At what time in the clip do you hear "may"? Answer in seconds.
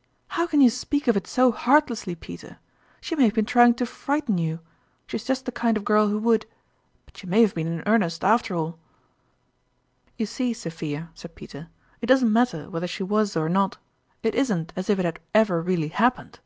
3.16-3.24, 7.26-7.40